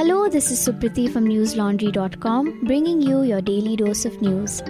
[0.00, 4.62] Hello, this is Supriti from newslaundry.com bringing you your daily dose of news.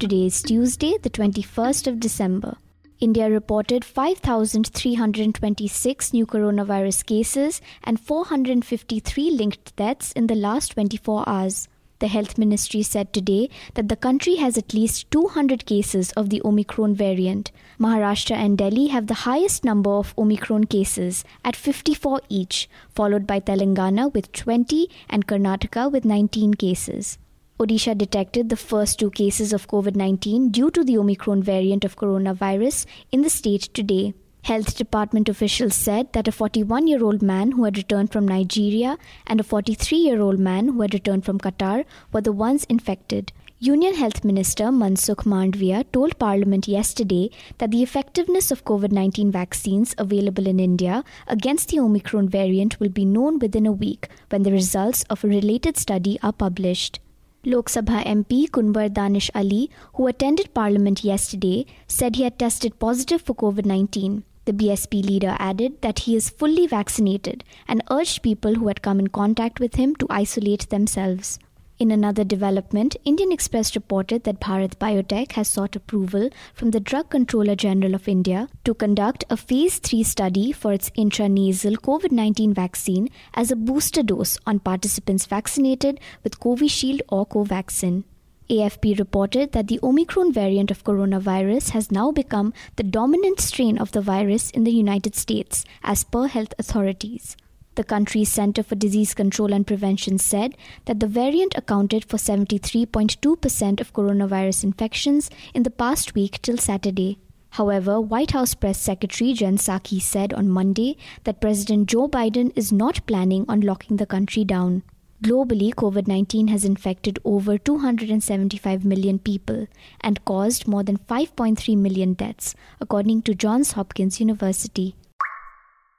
[0.00, 2.56] Today is Tuesday, the 21st of December.
[2.98, 11.68] India reported 5,326 new coronavirus cases and 453 linked deaths in the last 24 hours.
[11.98, 16.42] The health ministry said today that the country has at least 200 cases of the
[16.44, 17.52] Omicron variant.
[17.80, 23.40] Maharashtra and Delhi have the highest number of Omicron cases at 54 each, followed by
[23.40, 27.18] Telangana with 20 and Karnataka with 19 cases.
[27.58, 31.96] Odisha detected the first two cases of COVID 19 due to the Omicron variant of
[31.96, 34.12] coronavirus in the state today.
[34.46, 38.96] Health Department officials said that a 41 year old man who had returned from Nigeria
[39.26, 43.32] and a 43 year old man who had returned from Qatar were the ones infected.
[43.58, 47.28] Union Health Minister Mansukh Mandaviya told Parliament yesterday
[47.58, 52.94] that the effectiveness of COVID 19 vaccines available in India against the Omicron variant will
[53.00, 57.00] be known within a week when the results of a related study are published.
[57.44, 63.22] Lok Sabha MP Kunwar Danish Ali, who attended Parliament yesterday, said he had tested positive
[63.22, 64.24] for COVID 19.
[64.46, 69.00] The BSP leader added that he is fully vaccinated and urged people who had come
[69.00, 71.40] in contact with him to isolate themselves.
[71.80, 77.10] In another development, Indian Express reported that Bharat Biotech has sought approval from the Drug
[77.10, 82.54] Controller General of India to conduct a phase 3 study for its intranasal COVID 19
[82.54, 88.04] vaccine as a booster dose on participants vaccinated with Covishield or Covaxin.
[88.48, 93.92] AFP reported that the Omicron variant of coronavirus has now become the dominant strain of
[93.92, 97.36] the virus in the United States, as per health authorities.
[97.74, 103.80] The country's Center for Disease Control and Prevention said that the variant accounted for 73.2%
[103.80, 107.18] of coronavirus infections in the past week till Saturday.
[107.50, 112.72] However, White House Press Secretary Jen Psaki said on Monday that President Joe Biden is
[112.72, 114.82] not planning on locking the country down.
[115.22, 119.66] Globally, COVID 19 has infected over 275 million people
[120.02, 124.94] and caused more than 5.3 million deaths, according to Johns Hopkins University.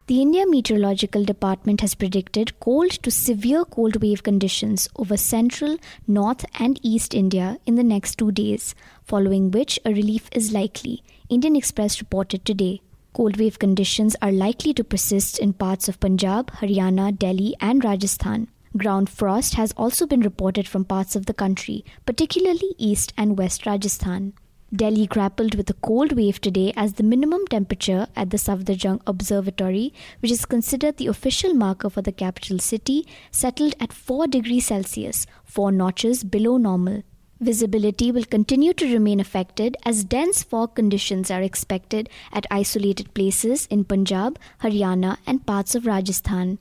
[0.05, 5.77] The India Meteorological Department has predicted cold to severe cold wave conditions over central,
[6.07, 11.03] north, and east India in the next two days, following which a relief is likely,
[11.27, 12.81] Indian Express reported today.
[13.13, 18.47] Cold wave conditions are likely to persist in parts of Punjab, Haryana, Delhi, and Rajasthan.
[18.77, 23.65] Ground frost has also been reported from parts of the country, particularly east and west
[23.65, 24.33] Rajasthan.
[24.75, 29.93] Delhi grappled with a cold wave today as the minimum temperature at the Safdarjung Observatory,
[30.19, 35.25] which is considered the official marker for the capital city, settled at 4 degrees Celsius,
[35.45, 37.03] 4 notches below normal.
[37.39, 43.67] Visibility will continue to remain affected as dense fog conditions are expected at isolated places
[43.67, 46.57] in Punjab, Haryana, and parts of Rajasthan.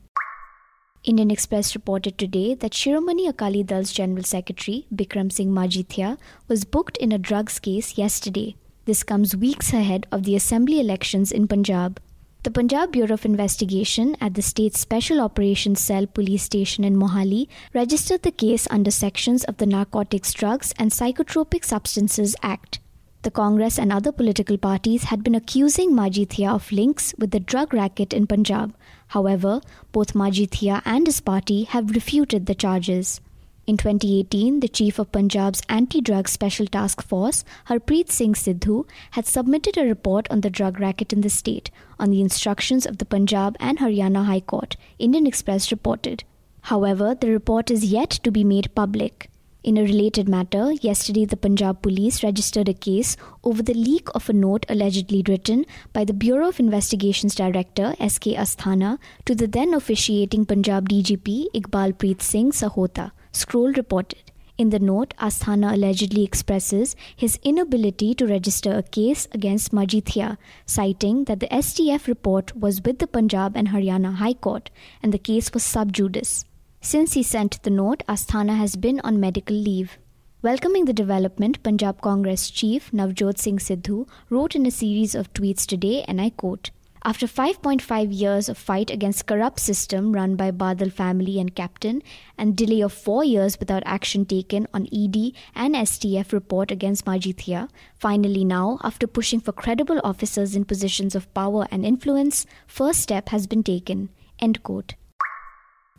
[1.06, 6.18] Indian Express reported today that Shiromani Akali Dal's General Secretary, Bikram Singh Majithia,
[6.48, 8.56] was booked in a drugs case yesterday.
[8.86, 12.00] This comes weeks ahead of the assembly elections in Punjab.
[12.42, 17.46] The Punjab Bureau of Investigation at the state's Special Operations Cell police station in Mohali
[17.72, 22.80] registered the case under sections of the Narcotics, Drugs and Psychotropic Substances Act.
[23.22, 27.74] The Congress and other political parties had been accusing Majithia of links with the drug
[27.74, 28.74] racket in Punjab.
[29.08, 29.60] However,
[29.92, 33.20] both Majithia and his party have refuted the charges.
[33.66, 39.26] In 2018, the chief of Punjab's anti drug special task force, Harpreet Singh Sidhu, had
[39.26, 43.04] submitted a report on the drug racket in the state on the instructions of the
[43.04, 46.22] Punjab and Haryana High Court, Indian Express reported.
[46.62, 49.30] However, the report is yet to be made public.
[49.66, 54.28] In a related matter, yesterday the Punjab police registered a case over the leak of
[54.31, 58.37] a note allegedly written by the Bureau of Investigations Director S.K.
[58.37, 64.31] Asthana to the then officiating Punjab DGP Iqbal Preet Singh Sahota, Scroll reported.
[64.56, 71.25] In the note, Asthana allegedly expresses his inability to register a case against Majithia, citing
[71.25, 74.71] that the STF report was with the Punjab and Haryana High Court
[75.03, 76.46] and the case was sub judice.
[76.86, 79.98] Since he sent the note, Asthana has been on medical leave.
[80.41, 85.66] Welcoming the development, Punjab Congress chief Navjot Singh Sidhu wrote in a series of tweets
[85.66, 86.71] today, and I quote,
[87.04, 92.04] after 5.5 years of fight against corrupt system run by Badal family and captain
[92.38, 97.68] and delay of 4 years without action taken on ED and STF report against Majithia,
[97.98, 103.30] finally now after pushing for credible officers in positions of power and influence, first step
[103.30, 104.09] has been taken.
[104.38, 104.94] End quote.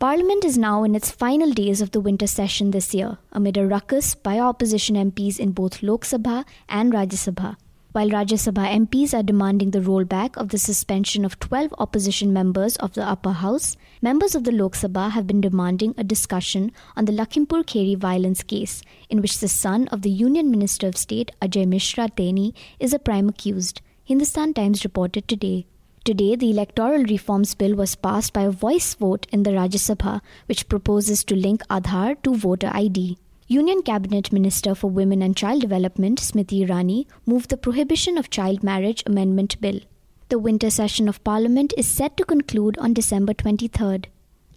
[0.00, 3.66] Parliament is now in its final days of the winter session this year, amid a
[3.66, 7.56] ruckus by opposition MPs in both Lok Sabha and Rajya Sabha.
[7.90, 12.76] While Rajya Sabha MPs are demanding the rollback of the suspension of 12 opposition members
[12.76, 17.06] of the upper house, members of the Lok Sabha have been demanding a discussion on
[17.06, 21.32] the Lakhimpur Kheri violence case, in which the son of the Union Minister of State
[21.42, 23.80] Ajay Mishra Teni is a prime accused.
[24.04, 25.66] Hindustan Times reported today.
[26.04, 30.20] Today, the Electoral Reforms Bill was passed by a voice vote in the Rajya Sabha,
[30.46, 33.18] which proposes to link Aadhaar to voter ID.
[33.46, 38.62] Union Cabinet Minister for Women and Child Development, Smriti Irani, moved the Prohibition of Child
[38.62, 39.80] Marriage Amendment Bill.
[40.28, 44.04] The winter session of Parliament is set to conclude on December 23rd.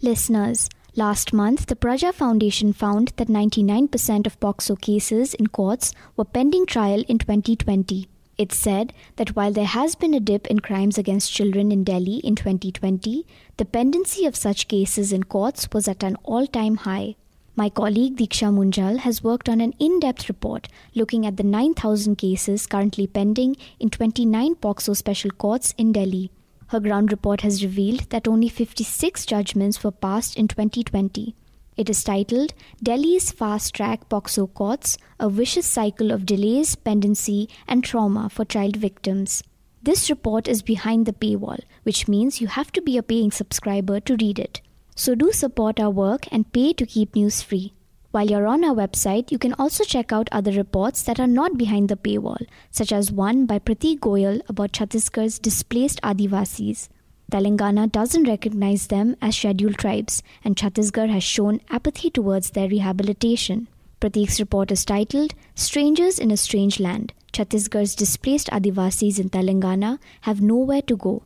[0.02, 6.26] Listeners, last month the Praja Foundation found that 99% of POCSO cases in courts were
[6.26, 8.08] pending trial in 2020.
[8.42, 12.16] It said that while there has been a dip in crimes against children in Delhi
[12.30, 13.24] in 2020,
[13.58, 17.18] the pendency of such cases in courts was at an all time high.
[17.56, 22.16] My colleague Diksha Munjal has worked on an in depth report looking at the 9,000
[22.16, 26.32] cases currently pending in 29 POCSO special courts in Delhi.
[26.70, 31.36] Her ground report has revealed that only 56 judgments were passed in 2020.
[31.78, 32.54] It is titled
[32.84, 38.76] Delhi's Fast Track POCSO Courts A Vicious Cycle of Delays, Pendency, and Trauma for Child
[38.76, 39.42] Victims.
[39.82, 44.02] This report is behind the paywall, which means you have to be a paying subscriber
[44.02, 44.60] to read it.
[44.96, 47.72] So do support our work and pay to keep news free.
[48.12, 51.58] While you're on our website, you can also check out other reports that are not
[51.58, 56.90] behind the paywall, such as one by Pratik Goyal about Chhattisgarh's displaced Adivasis.
[57.32, 63.68] Telangana doesn't recognize them as scheduled tribes, and Chhattisgarh has shown apathy towards their rehabilitation.
[64.00, 67.14] Pratik's report is titled Strangers in a Strange Land.
[67.34, 71.24] Chhattisgarh's displaced Adivasis in Telangana have nowhere to go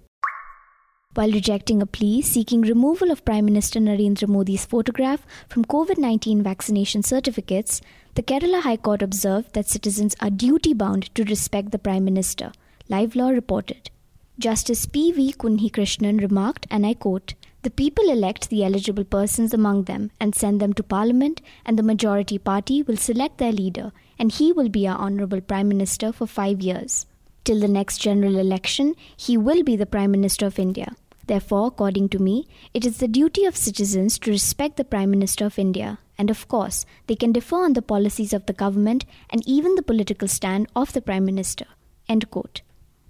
[1.16, 6.44] while rejecting a plea seeking removal of Prime Minister Narendra Modi's photograph from COVID 19
[6.44, 7.82] vaccination certificates,
[8.16, 12.52] the Kerala High Court observed that citizens are duty bound to respect the Prime Minister.
[12.90, 13.90] Live Law reported.
[14.38, 15.14] Justice P.
[15.14, 15.32] V.
[15.32, 20.36] Kunhi Krishnan remarked, and I quote, The people elect the eligible persons among them and
[20.36, 24.68] send them to Parliament, and the majority party will select their leader, and he will
[24.68, 27.06] be our Honourable Prime Minister for five years.
[27.46, 30.98] Till the next general election, he will be the Prime Minister of India.
[31.28, 35.46] Therefore, according to me, it is the duty of citizens to respect the Prime Minister
[35.46, 39.48] of India, and of course, they can differ on the policies of the government and
[39.48, 41.66] even the political stand of the Prime Minister.
[42.10, 42.62] End quote.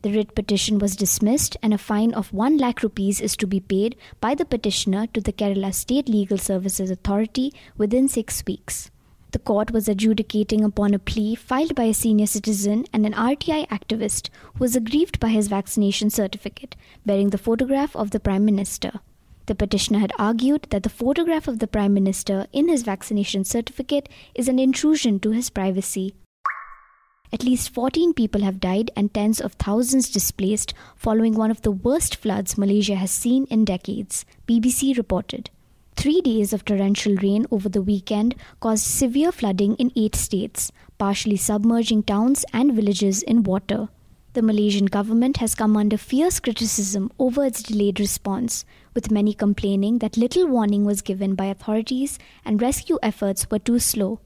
[0.05, 3.59] The writ petition was dismissed, and a fine of 1 lakh rupees is to be
[3.59, 8.91] paid by the petitioner to the Kerala State Legal Services Authority within six weeks.
[9.31, 13.67] The court was adjudicating upon a plea filed by a senior citizen and an RTI
[13.69, 18.99] activist who was aggrieved by his vaccination certificate, bearing the photograph of the Prime Minister.
[19.47, 24.07] The petitioner had argued that the photograph of the Prime Minister in his vaccination certificate
[24.35, 26.13] is an intrusion to his privacy.
[27.33, 31.71] At least 14 people have died and tens of thousands displaced following one of the
[31.71, 35.49] worst floods Malaysia has seen in decades, BBC reported.
[35.95, 41.37] Three days of torrential rain over the weekend caused severe flooding in eight states, partially
[41.37, 43.89] submerging towns and villages in water.
[44.33, 49.99] The Malaysian government has come under fierce criticism over its delayed response, with many complaining
[49.99, 54.19] that little warning was given by authorities and rescue efforts were too slow.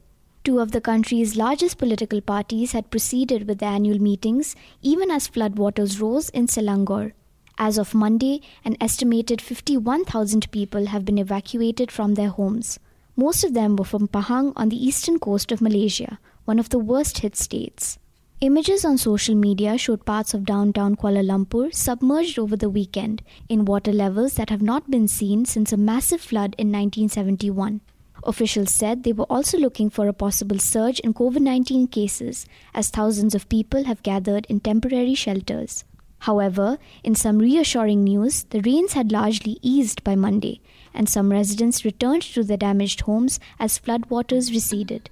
[0.49, 5.27] Two of the country's largest political parties had proceeded with their annual meetings even as
[5.27, 7.11] floodwaters rose in Selangor.
[7.59, 12.79] As of Monday, an estimated 51,000 people have been evacuated from their homes.
[13.15, 16.79] Most of them were from Pahang on the eastern coast of Malaysia, one of the
[16.79, 17.99] worst hit states.
[18.41, 23.65] Images on social media showed parts of downtown Kuala Lumpur submerged over the weekend in
[23.65, 27.81] water levels that have not been seen since a massive flood in 1971.
[28.23, 32.89] Officials said they were also looking for a possible surge in COVID 19 cases as
[32.89, 35.85] thousands of people have gathered in temporary shelters.
[36.19, 40.59] However, in some reassuring news, the rains had largely eased by Monday,
[40.93, 45.09] and some residents returned to their damaged homes as floodwaters receded.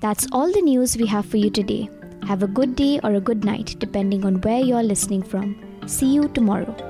[0.00, 1.88] That's all the news we have for you today.
[2.26, 5.56] Have a good day or a good night, depending on where you're listening from.
[5.86, 6.89] See you tomorrow.